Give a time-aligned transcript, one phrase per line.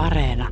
[0.00, 0.48] Areena.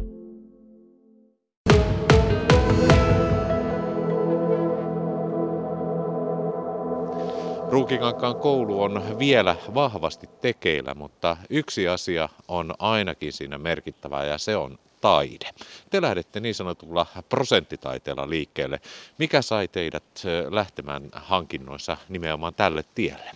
[7.71, 14.57] Ruukinkankaan koulu on vielä vahvasti tekeillä, mutta yksi asia on ainakin siinä merkittävää ja se
[14.57, 15.51] on taide.
[15.91, 18.81] Te lähdette niin sanotulla prosenttitaiteella liikkeelle.
[19.19, 23.31] Mikä sai teidät lähtemään hankinnoissa nimenomaan tälle tielle?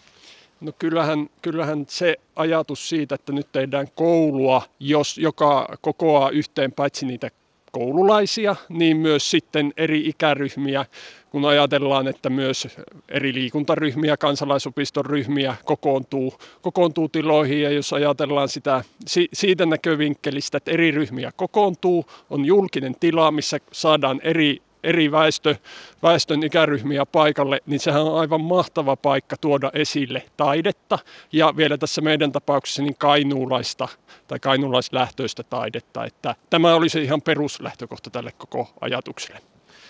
[0.63, 7.07] No kyllähän, kyllähän se ajatus siitä, että nyt tehdään koulua, jos, joka kokoaa yhteen paitsi
[7.07, 7.31] niitä
[7.73, 10.87] koululaisia, niin myös sitten eri ikäryhmiä,
[11.31, 12.69] kun ajatellaan, että myös
[13.09, 17.63] eri liikuntaryhmiä, kansalaisopiston ryhmiä kokoontuu, kokoontuu tiloihin.
[17.63, 18.85] Ja jos ajatellaan sitä
[19.33, 25.57] siitä näkövinkkelistä, että eri ryhmiä kokoontuu, on julkinen tila, missä saadaan eri eri väestö,
[26.03, 30.99] väestön ikäryhmiä paikalle, niin sehän on aivan mahtava paikka tuoda esille taidetta
[31.33, 33.89] ja vielä tässä meidän tapauksessa niin kainuulaista
[34.29, 36.05] tai kainuulaislähtöistä taidetta.
[36.05, 39.41] Että tämä oli se ihan peruslähtökohta tälle koko ajatukselle.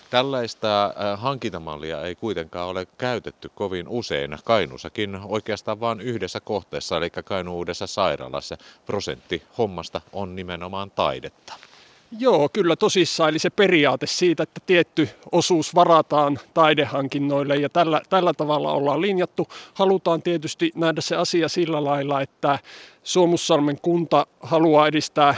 [0.09, 4.37] Tällaista äh, hankintamallia ei kuitenkaan ole käytetty kovin usein.
[4.43, 8.57] Kainuussakin oikeastaan vain yhdessä kohteessa, eli Kainuudessa sairaalassa.
[8.85, 11.53] Prosentti hommasta on nimenomaan taidetta.
[12.19, 13.29] Joo, kyllä tosissaan.
[13.29, 19.47] Eli se periaate siitä, että tietty osuus varataan taidehankinnoille ja tällä, tällä tavalla ollaan linjattu.
[19.73, 22.59] Halutaan tietysti nähdä se asia sillä lailla, että
[23.03, 25.35] Suomussalmen kunta haluaa edistää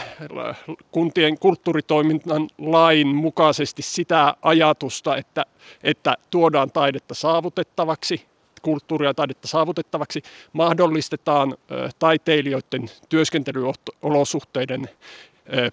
[0.91, 5.45] kuntien kulttuuritoiminnan lain mukaisesti sitä ajatusta, että,
[5.83, 8.25] että tuodaan taidetta saavutettavaksi,
[8.61, 10.21] kulttuuria ja taidetta saavutettavaksi,
[10.53, 11.57] mahdollistetaan
[11.99, 14.89] taiteilijoiden työskentelyolosuhteiden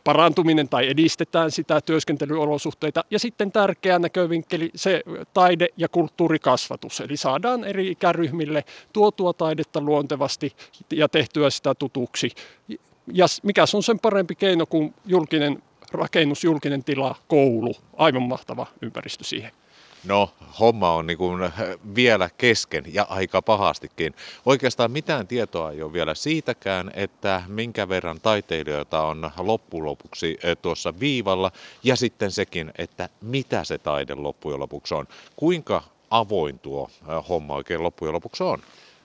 [0.04, 3.04] parantuminen tai edistetään sitä työskentelyolosuhteita.
[3.10, 5.02] Ja sitten tärkeä näkövinkkeli se
[5.34, 10.52] taide- ja kulttuurikasvatus, eli saadaan eri ikäryhmille tuotua taidetta luontevasti
[10.92, 12.30] ja tehtyä sitä tutuksi.
[13.12, 15.62] Ja mikä on sen parempi keino kuin julkinen
[15.92, 19.52] rakennus, julkinen tila, koulu, aivan mahtava ympäristö siihen.
[20.04, 21.52] No, homma on niin kuin
[21.94, 24.14] vielä kesken ja aika pahastikin.
[24.46, 30.56] Oikeastaan mitään tietoa ei ole vielä siitäkään, että minkä verran taiteilijoita on loppujen lopuksi eh,
[30.62, 31.52] tuossa viivalla
[31.84, 35.06] ja sitten sekin, että mitä se taide loppujen lopuksi on.
[35.36, 38.58] Kuinka avoin tuo eh, homma oikein loppujen lopuksi on?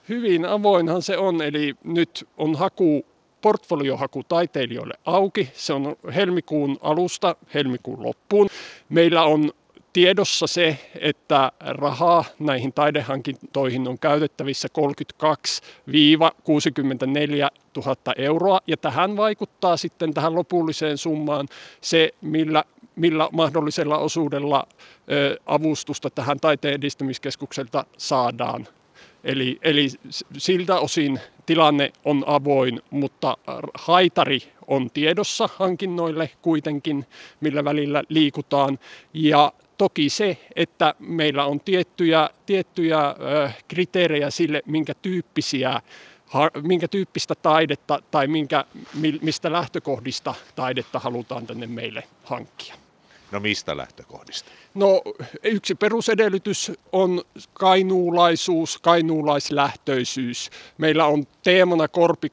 [0.08, 3.04] Hyvin avoinhan se on, eli nyt on haku
[3.42, 5.50] portfoliohaku taiteilijoille auki.
[5.52, 8.48] Se on helmikuun alusta helmikuun loppuun.
[8.88, 9.52] Meillä on
[9.92, 14.80] tiedossa se, että rahaa näihin taidehankintoihin on käytettävissä 32-64
[17.76, 21.48] 000 euroa, ja tähän vaikuttaa sitten tähän lopulliseen summaan
[21.80, 22.64] se, millä,
[22.96, 24.66] millä mahdollisella osuudella
[25.12, 28.68] ö, avustusta tähän taiteen edistämiskeskukselta saadaan.
[29.28, 29.88] Eli, eli
[30.38, 33.36] siltä osin tilanne on avoin, mutta
[33.74, 37.06] haitari on tiedossa hankinnoille kuitenkin,
[37.40, 38.78] millä välillä liikutaan.
[39.14, 43.14] Ja Toki se, että meillä on tiettyjä, tiettyjä
[43.68, 45.80] kriteerejä sille, minkä tyyppisiä
[46.62, 48.64] minkä tyyppistä taidetta tai minkä,
[49.22, 52.74] mistä lähtökohdista taidetta halutaan tänne meille hankkia.
[53.32, 54.50] No mistä lähtökohdista?
[54.74, 55.02] No
[55.42, 57.22] yksi perusedellytys on
[57.52, 60.50] kainuulaisuus, kainuulaislähtöisyys.
[60.78, 62.28] Meillä on teemana Korpi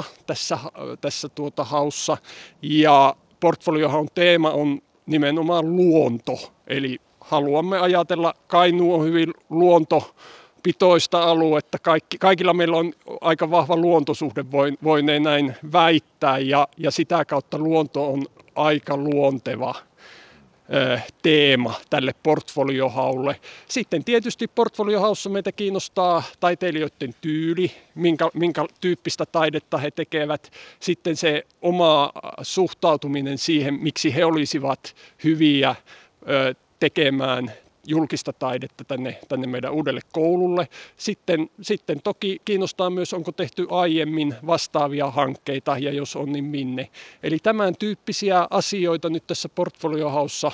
[0.00, 0.58] 2.0 tässä,
[1.00, 2.16] tässä tuota haussa
[2.62, 6.52] ja portfoliohan teema on nimenomaan luonto.
[6.66, 10.14] Eli haluamme ajatella, Kainuu on hyvin luonto
[10.62, 11.78] pitoista aluetta.
[11.78, 14.44] Kaikki, kaikilla meillä on aika vahva luontosuhde,
[14.84, 19.74] voinee näin väittää, ja, ja sitä kautta luonto on aika luonteva
[21.22, 23.40] teema tälle portfoliohaulle.
[23.68, 30.52] Sitten tietysti portfoliohaussa meitä kiinnostaa taiteilijoiden tyyli, minkä, minkä tyyppistä taidetta he tekevät.
[30.80, 32.12] Sitten se oma
[32.42, 35.74] suhtautuminen siihen, miksi he olisivat hyviä
[36.80, 37.52] tekemään
[37.86, 40.68] julkista taidetta tänne, tänne meidän uudelle koululle.
[40.96, 46.90] Sitten, sitten toki kiinnostaa myös, onko tehty aiemmin vastaavia hankkeita ja jos on, niin minne.
[47.22, 50.52] Eli tämän tyyppisiä asioita nyt tässä portfoliohaussa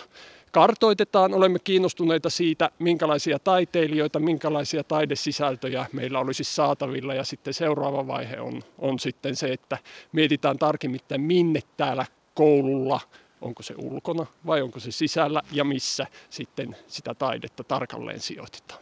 [0.53, 1.35] kartoitetaan.
[1.35, 7.15] Olemme kiinnostuneita siitä, minkälaisia taiteilijoita, minkälaisia taidesisältöjä meillä olisi saatavilla.
[7.15, 9.79] Ja sitten seuraava vaihe on, on sitten se, että
[10.13, 13.01] mietitään tarkemmin, että minne täällä koululla
[13.41, 18.81] onko se ulkona vai onko se sisällä ja missä sitten sitä taidetta tarkalleen sijoitetaan.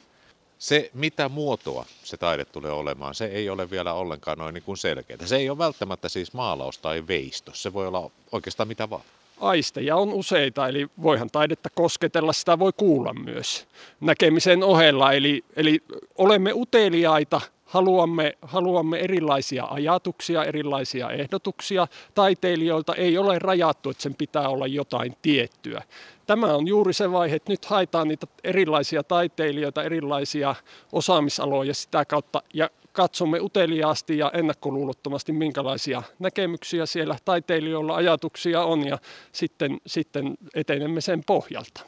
[0.59, 4.77] Se, mitä muotoa se taide tulee olemaan, se ei ole vielä ollenkaan noin niin kuin
[4.77, 5.27] selkeää.
[5.27, 9.03] Se ei ole välttämättä siis maalaus tai veisto, se voi olla oikeastaan mitä vaan.
[9.41, 13.67] aisteja on useita, eli voihan taidetta kosketella, sitä voi kuulla myös
[14.01, 15.13] näkemisen ohella.
[15.13, 15.83] Eli, eli
[16.19, 21.87] olemme uteliaita, haluamme, haluamme erilaisia ajatuksia, erilaisia ehdotuksia.
[22.15, 25.83] Taiteilijoilta ei ole rajattu, että sen pitää olla jotain tiettyä.
[26.27, 30.55] Tämä on juuri se vaihe, että nyt haetaan niitä erilaisia taiteilijoita, erilaisia
[30.93, 38.99] osaamisaloja sitä kautta ja katsomme uteliaasti ja ennakkoluulottomasti, minkälaisia näkemyksiä siellä taiteilijoilla ajatuksia on ja
[39.33, 41.81] sitten, sitten etenemme sen pohjalta.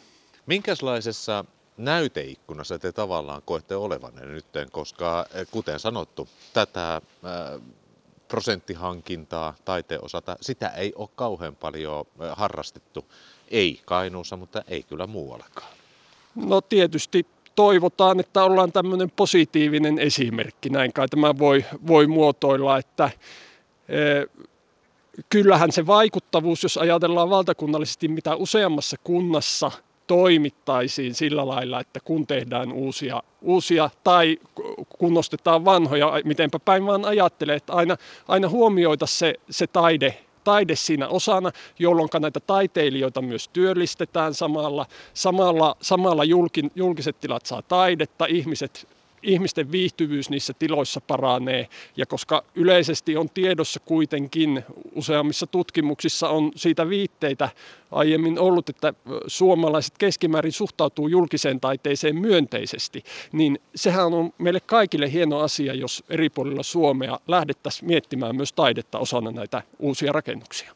[0.47, 1.45] Minkälaisessa
[1.79, 7.03] näyteikkunassa te tavallaan koette olevanne nyt, koska eh, kuten sanottu, tätä äh,
[8.29, 13.05] prosenttihankintaa taiteen osalta, sitä ei ole kauhean paljon eh, harrastettu.
[13.49, 15.73] Ei Kainuussa, mutta ei kyllä muuallakaan.
[16.35, 20.71] No tietysti toivotaan, että ollaan tämmöinen positiivinen esimerkki.
[20.71, 23.11] Näin kai tämä voi, voi muotoilla, että
[23.89, 24.01] e,
[25.29, 29.71] kyllähän se vaikuttavuus, jos ajatellaan valtakunnallisesti, mitä useammassa kunnassa
[30.09, 34.39] toimittaisiin sillä lailla, että kun tehdään uusia, uusia tai
[34.99, 37.97] kunnostetaan vanhoja, mitenpä päin vaan ajattelee, että aina,
[38.29, 44.87] aina huomioita se, se taide taide siinä osana, jolloin näitä taiteilijoita myös työllistetään samalla.
[45.15, 48.89] Samalla, samalla julkin, julkiset tilat saa taidetta, ihmiset
[49.23, 51.69] ihmisten viihtyvyys niissä tiloissa paranee.
[51.97, 57.49] Ja koska yleisesti on tiedossa kuitenkin, useammissa tutkimuksissa on siitä viitteitä
[57.91, 58.95] aiemmin ollut, että
[59.27, 66.31] suomalaiset keskimäärin suhtautuu julkiseen taiteeseen myönteisesti, niin sehän on meille kaikille hieno asia, jos eri
[66.31, 70.73] puolilla Suomea lähdettäisiin miettimään myös taidetta osana näitä uusia rakennuksia.